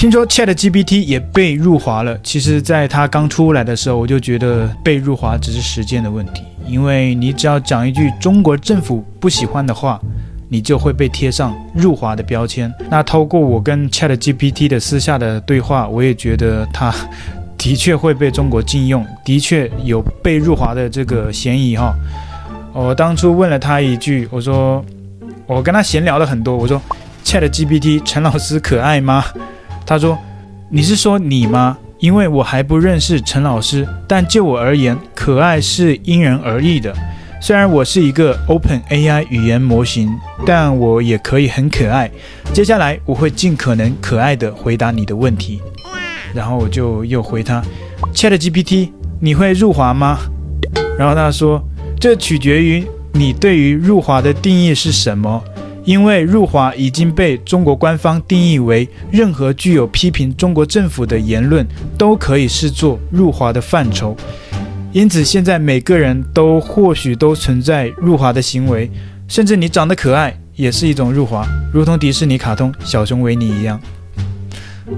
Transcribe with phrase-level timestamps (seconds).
[0.00, 2.18] 听说 ChatGPT 也被入华了。
[2.22, 10.00] 其实，在它刚出来的时候，我就觉得被入华只是时间的问题，因为你只要讲一句中国政府不喜欢的话，
[10.48, 12.72] 你就会被贴上入华的标签。
[12.88, 16.90] 那透过我跟 ChatGPT 的私下的对话，我也觉得它
[17.58, 21.94] 的确会被中国禁用，的确有被入华的这个嫌疑哈。
[22.72, 24.82] 我当初问了他一句，我说
[25.46, 26.80] 我跟他闲聊了很多，我说
[27.22, 29.22] ChatGPT 陈老师可爱吗？
[29.90, 30.16] 他说
[30.68, 31.76] 你是说你吗？
[31.98, 36.94] 因为我还不认识陈老师，但就我而言，可爱是因人而异的。
[37.42, 40.08] 虽然我是一个 OpenAI 语言模型，
[40.46, 42.08] 但我也可以很可爱。
[42.52, 45.60] 接下来我会尽可能可爱地回答你的问题。
[46.32, 47.60] 然后我就又回他
[48.14, 50.20] ，ChatGPT，你会入华吗？
[50.96, 51.60] 然后他说，
[51.98, 55.42] 这取决于你对于入华的定义是什么，
[55.84, 61.66] 因为入华已经被中国官方定义为任何具有批评中国政府的言论
[61.96, 64.16] 都可以视作入华的范畴。
[64.92, 68.90] 因此，现在每个人都或许都存在入华的行为，
[69.28, 73.80] 甚至你长得可爱也是一种入华，如同迪士尼卡通小熊维尼一样。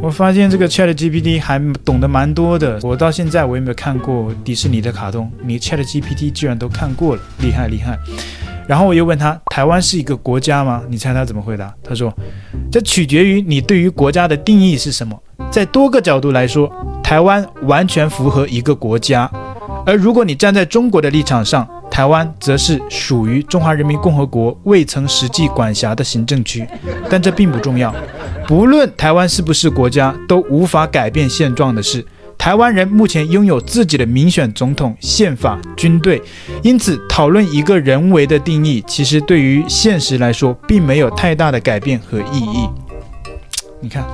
[0.00, 2.80] 我发现这个 ChatGPT 还懂得蛮多的。
[2.82, 7.98] 我到现在我也没有看过迪士尼的卡通，你 ChatGPT 居然都看过了，厉害厉害。
[8.66, 10.82] 然后我又问他，台湾是一个国家吗？
[10.88, 11.72] 你猜他怎么回答？
[11.82, 12.12] 他说，
[12.72, 15.18] 这取决于你对于国家的定义是什么。
[15.50, 16.70] 在多个角度来说，
[17.02, 19.30] 台湾完全符合一个国家。
[19.86, 26.66] 而如果你站在中国的立场上，台湾则是属于中华人民共和国未曾实际管辖的行政区。
[27.10, 27.94] 但这并不重要。
[28.46, 32.04] 不论台湾是不是国家，都无法改变现状的是，
[32.44, 36.20] 台湾人目前拥有自己的民选总统、宪法、军队。
[36.62, 42.68] 因此，讨论一个人为的定义，其实对于现实来说，并没有太大的改变和意义。
[43.80, 44.04] 你看，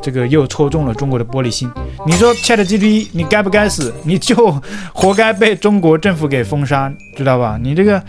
[0.00, 1.68] 这个又戳中了中国的玻璃心。
[2.06, 3.92] 你说 ChatGPT，你该不该死？
[4.04, 4.56] 你就
[4.92, 7.58] 活该被中国政府给封杀，知道吧？
[7.60, 8.00] 你这个。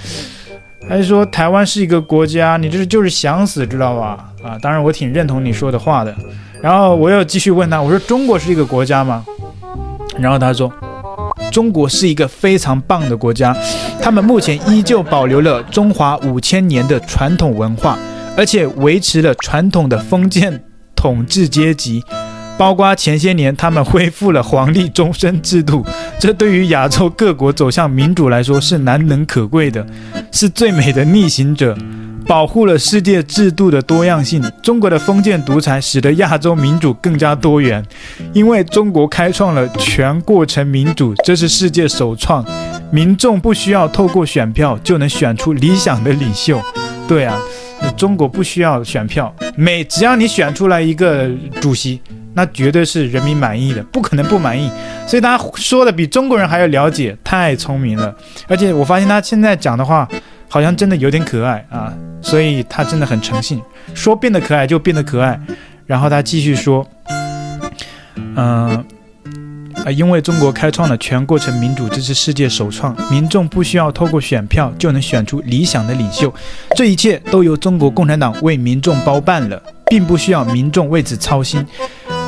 [0.87, 2.55] 还是说台湾是一个国家？
[2.57, 4.29] 你这是就是想死，知道吧？
[4.43, 6.15] 啊，当然我挺认同你说的话的。
[6.61, 9.25] 然后我又继续问他，我说中国是一个国家吗？
[10.17, 10.71] 然后他说，
[11.51, 13.55] 中国是一个非常棒的国家，
[14.01, 17.97] 他们目前依旧保留了中华五千年的传统文化，
[18.37, 20.63] 而且维持了传统的封建
[20.95, 22.03] 统治阶级。
[22.57, 25.85] 包括前些年，他们恢复了皇帝终身制度，
[26.17, 29.85] 这对于亚洲各国走向民主来说是难能可贵的，
[30.31, 31.77] 是最美的逆行者，
[32.27, 34.43] 保护了世界制度的多样性。
[34.61, 37.83] 中国的封建独裁使得亚洲民主更加多元，
[38.33, 42.43] 因为中国开创了全过程民主，这是世界首创，
[42.91, 46.61] 民众不需要透过选票就能选出理想的领袖。
[47.07, 47.39] 对啊，
[47.95, 51.29] 中国不需要选票，每只要你选出来一个
[51.61, 52.01] 主席。
[52.37, 54.69] 那绝对是人民满意的，不可能不满意。
[55.07, 58.13] 所以他说的比中国人还要了解，太聪明了。
[58.49, 60.05] 而且我发现他现在讲的话，
[60.49, 61.93] 好像真的有点可爱啊。
[62.25, 63.61] 所以他真的很诚信，
[63.93, 65.39] 说变得可爱就变得可爱。
[65.85, 66.83] 然后他继续说，
[68.35, 68.83] 嗯，
[69.85, 76.33] 啊，因为中国开创了全过程民主，这是世界首创，民众不需要透过选票就能选出理想的领袖，
[76.75, 81.63] 这一切都由中国共产党为民众包办了，并不需要民众为此操心。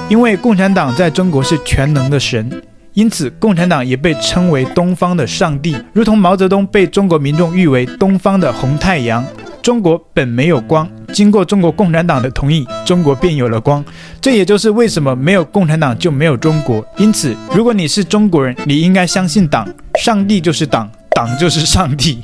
[0.07, 2.61] 因为共产党在中国是全能的神，
[2.93, 9.25] 因此共产党也被称为东方的上帝，如同毛泽东被中国民众誉为东方的红太阳。
[9.67, 13.83] 中国本没有光，经过中国共产党的同意，中国便有了光。
[14.21, 16.81] 这也就是为什么没有共产党就没有中国。
[16.95, 19.67] 因此，如果你是中国人，你应该相信党，
[19.99, 22.23] 上帝就是党，党就是上帝。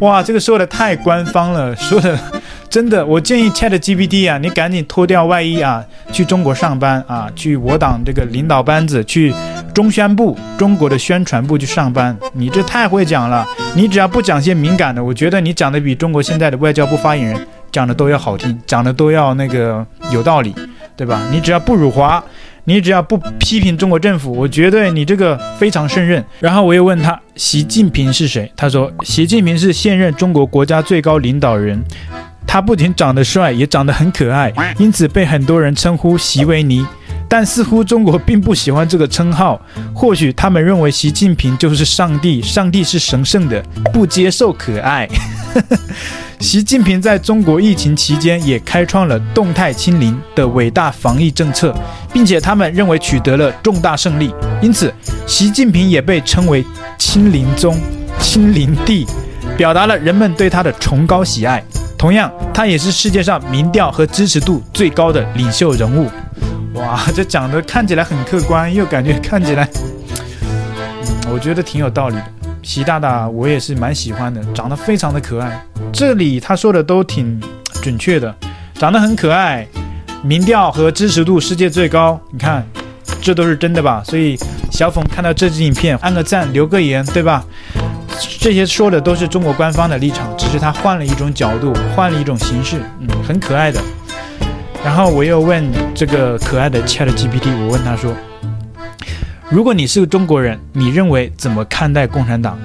[0.00, 2.18] 哇，这个说的太官方了，说的。
[2.72, 9.30] 真的，我建议 ChatGPT 啊，你赶紧脱掉外衣啊，去中国上班啊，去我党这个领导班子，去
[9.74, 12.16] 中宣部、中国的宣传部去上班。
[12.32, 13.46] 你这太会讲了，
[13.76, 20.54] 你只要不讲些敏感的，我觉得你讲的比中国现在的外交部发言人讲的都要好听，讲的都要那个有道理，
[20.96, 21.20] 对吧？
[21.30, 22.24] 你只要不辱华，
[22.64, 26.24] 你只要不批评中国政府，我觉得你这个非常胜任。
[26.40, 28.50] 然后我又问他，习近平是谁？
[28.56, 31.84] 他说，习近平是现任中国国家最高领导人。
[32.46, 36.86] 他不仅长得帅，也长得很可爱，因此被很多人称呼习维尼。
[37.28, 39.58] 但似乎中国并不喜欢这个称号，
[39.94, 45.08] 或许他们认为习近平就是上帝，上帝是神圣的，不接受可爱。
[46.40, 51.74] 习近平在中国疫情期间也开创了动态清零的伟大防疫政策，
[52.12, 54.92] 并且他们认为取得了重大胜利，因此
[55.26, 56.62] 习近平也被称为
[56.98, 57.80] 清零宗、
[58.20, 59.06] 清零帝。
[59.56, 61.62] 表达了人们对他的崇高喜爱。
[61.98, 66.10] 同样，他也是世界上民调和支持度最高的领袖人物。
[66.74, 69.68] 哇，这讲的看起来很客观，又感觉看起来，
[70.42, 72.24] 嗯，我觉得挺有道理的。
[72.62, 75.64] 习大大我也是蛮喜欢的，长得非常的可爱。
[75.92, 77.40] 这里他说的都挺
[77.82, 78.34] 准确的，
[78.74, 79.66] 长得很可爱，
[80.22, 82.20] 民调和支持度世界最高。
[82.30, 82.66] 你看，
[83.20, 84.02] 这都是真的吧？
[84.04, 84.36] 所以
[84.70, 87.44] 小粉看到这支影片，按个赞，留个言，对吧？
[88.38, 93.80] 这些说的都是中国官方的立场，只是他换了一种角度，换了一种形式，嗯，很可爱的。
[94.84, 95.64] 然后我又问
[95.94, 98.12] 这个可爱的 ChatGPT，我问他说
[99.48, 102.58] ：“如果你是个中国人，你认为怎么看待共产党？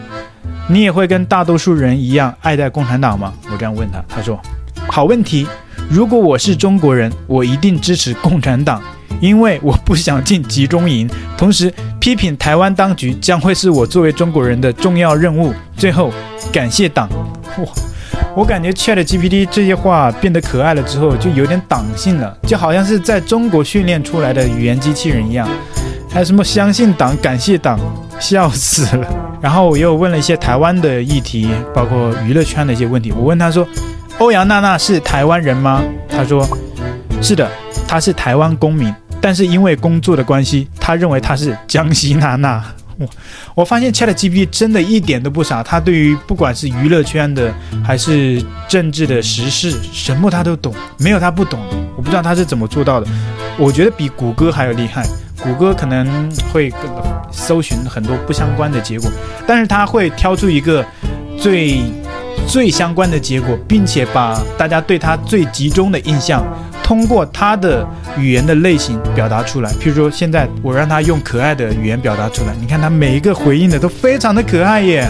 [0.67, 4.39] 你也会跟大多数人一样爱戴共产党吗？”我这样问他，他说
[4.89, 5.47] ：“好问题。
[5.89, 8.81] 如果我是中国人，我一定支持共产党。”
[9.19, 15.53] 因为我不想进集中营，同时批评台湾当局将会是我作为中国人的重要任务。
[15.75, 16.11] 最后，
[16.51, 17.09] 感谢党。
[17.57, 17.65] 哇，
[18.35, 25.47] 我感觉 ChatGPT 这些话变得可爱了之后，就有点党性了，就好像是在中国训练出来的语言机器人一样。
[26.09, 27.79] 还有什么相信党、感谢党，
[28.19, 29.07] 笑死了。
[29.39, 33.11] 然后我又问了一些台湾的议题，包括娱乐圈的一些问题。
[33.11, 33.67] 我问他说
[34.17, 36.47] ：“欧阳娜娜是台湾人吗？”他说
[37.21, 37.47] ：“是的，
[37.87, 42.63] 他是台湾公民。”但是因为工作的关系，他认为他是江西娜娜。
[42.99, 43.07] 我
[43.55, 47.53] 我发现 ChatGPT 真的一点都不傻，他对于不管是娱乐圈的
[47.83, 51.75] 还是政治的时事，什么他都懂，没有他不懂的。
[51.95, 53.07] 我不知道他是怎么做到的。
[53.57, 55.03] 我觉得比谷歌还要厉害。
[55.43, 56.73] 谷歌可能会
[57.31, 59.09] 搜寻很多不相关的结果，
[59.45, 60.83] 但是他会挑出一个
[61.39, 61.81] 最
[62.47, 66.43] 最相关的结果，并且把大家对他最集中的印象。
[66.87, 67.85] 通过他的
[68.17, 75.05] 语言的类型表达出来，譬如说，现在我让他用可爱的语言表达出来，你看他每一个回应的都非常的可爱耶，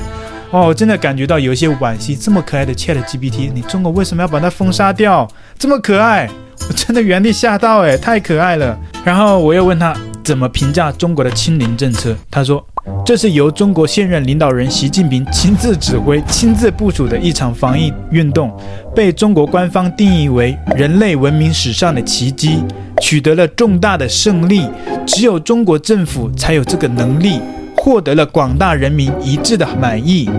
[0.50, 5.27] 哦，真的感觉到有一些惋惜，这么可爱的 ChatGPT，你中国为什么要把它封杀掉？
[5.59, 6.27] 这么可爱，
[6.68, 8.75] 我真的原地吓到诶，太可爱了。
[9.06, 12.65] 然后我又问他怎么评价中国的清零政策，他说。
[13.06, 18.51] 这是由中国现任领导人习近平亲自指挥、亲自部署的一场防疫运动，
[18.95, 22.62] 被中国官方定义为人类文明史上的奇迹，
[23.01, 24.68] 取得了重大的胜利。
[25.06, 27.39] 只有中国政府才有这个能力，
[27.78, 30.30] 获得了广大人民一致的满意。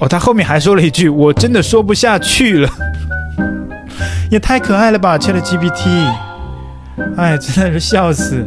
[0.00, 2.70] 哦，他后面还说了一句，我真的说不下去了，
[4.30, 6.04] 也太可爱了吧，ChatGPT。
[7.16, 8.44] 哎，真的是笑死！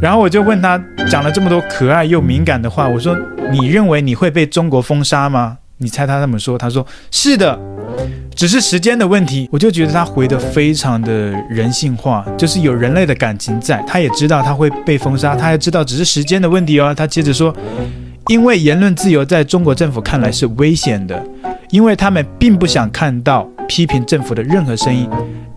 [0.00, 0.80] 然后我就问他，
[1.10, 3.16] 讲了这么多可爱又敏感的话，我说
[3.50, 6.56] ：“你认为你会被中国封杀吗？”你猜他怎么说？
[6.56, 7.58] 他说：“是的，
[8.34, 13.82] 只是时间的问题。”我就觉得他回得非常的人性化，就是有人类的感情在。
[13.86, 16.94] 他也知道他会被封杀，他也知道只是时间的问题哦。
[16.94, 17.54] 他接着说
[18.28, 21.20] ：“因为言论自由在中国政府看来是危险的，
[21.70, 25.08] 因为他们并不想看到批评政府的任何声音。”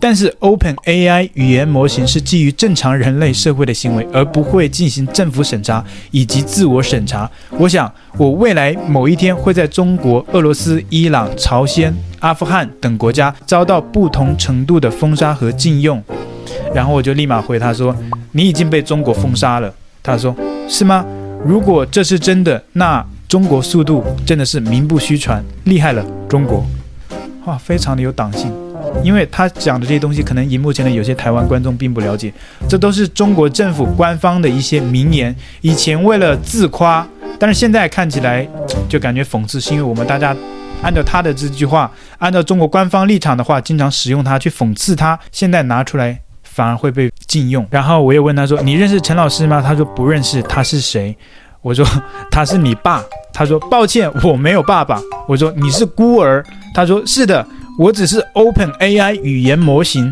[0.04, 7.30] 但是，OpenAI 语言模型是基于正常人类社会的行为，而不会进行政府审查以及自我审查。
[7.50, 7.88] 我想，
[8.18, 16.02] 我未来某一天会在中国、俄罗斯、伊朗、朝鲜、阿富汗等国家遭到不同程度的封杀和禁用。
[16.74, 17.94] 然后我就立马回他说
[18.32, 19.72] ：“你已经被中国封杀了。”
[20.02, 20.34] 他说
[20.68, 21.06] ：“是吗？
[21.46, 26.66] 如果这是真的，那中国速度真的是名不虚传，厉害了，中国！
[27.44, 28.52] 哇，非常的有党性。”
[29.02, 32.32] 因为他讲的这些东西，可能荧幕前的有些台湾观众并不了解，
[32.68, 35.34] 这都是中国政府官方的一些名言。
[35.60, 37.06] 以前为了自夸，
[37.38, 38.46] 但是现在看起来
[38.88, 40.36] 就感觉讽刺，是因为我们大家
[40.82, 47.66] 按照他的这句话，按照中国官方立场的话，经常使用它去讽刺他，现在拿出来反而会被禁用。
[47.70, 50.42] 然后我又问他说：“你认识陈老师吗？”他说不认识。
[50.42, 51.16] 他是谁？
[51.60, 51.84] 我说
[52.30, 53.02] 他是你爸。
[53.32, 55.00] 他说抱歉，我没有爸爸。
[55.26, 56.44] 我说你是孤儿。
[56.74, 57.44] 他说是的。
[57.78, 60.10] 我只是 OpenAI 语言模型，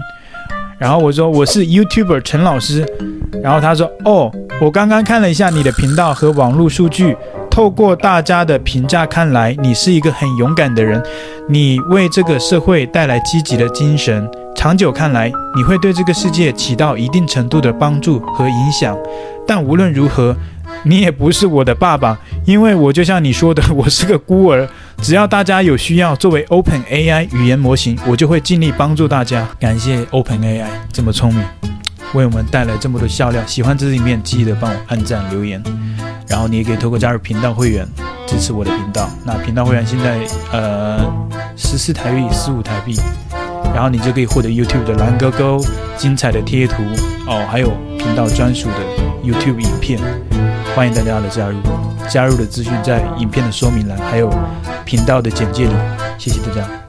[0.79, 2.87] 然后我说我是 YouTuber 陈老师，
[3.43, 7.14] 然后他说哦，我刚刚看了一下你的频道和网络数据，
[7.50, 11.02] 透过大家的评价看来，你是一个很勇敢的人，
[11.49, 18.97] 你为这个社会带来积极的精神，长久看来你会对这个世界起到一定程度的帮助和影响，
[19.47, 20.35] 但无论如何。
[20.85, 24.67] 你也不是我的爸爸，因为我就像你说的，我是个孤儿。
[25.02, 29.49] 只要大家有需要，作为 OpenAI 语言模型，我就会尽力帮助大家。
[29.59, 31.42] 感谢 OpenAI 这么聪明，
[32.12, 33.42] 为我们带来这么多笑料。
[33.47, 35.61] 喜欢这支影片，记得帮我按赞留言，
[36.28, 37.88] 然后你也可以透过加入频道会员
[38.26, 39.09] 支持我的频道。
[39.25, 40.21] 那频道会员现在
[40.52, 41.00] 呃
[41.57, 42.95] 十四台币，十五台币，
[43.75, 45.64] 然后你就可以获得 YouTube 的蓝勾勾、
[45.97, 46.83] 精彩的贴图
[47.26, 48.76] 哦，还有频道专属的
[49.25, 49.99] YouTube 影片。
[50.76, 51.57] 欢迎大家的加入，
[52.09, 54.33] 加入的资讯在影片的说明栏，还有
[54.91, 55.75] 频道的简介里。
[56.19, 56.71] 谢谢大家。